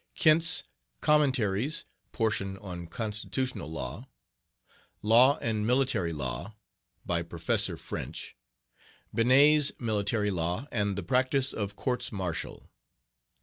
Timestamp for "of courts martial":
11.53-12.71